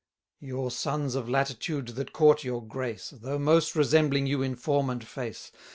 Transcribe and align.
Your 0.39 0.71
sons 0.71 1.13
of 1.13 1.29
latitude 1.29 1.89
that 1.89 2.11
court 2.11 2.43
your 2.43 2.65
grace, 2.65 3.11
160 3.11 3.17
Though 3.23 3.37
most 3.37 3.75
resembling 3.75 4.25
you 4.25 4.41
in 4.41 4.55
form 4.55 4.89
and 4.89 5.07
face. 5.07 5.51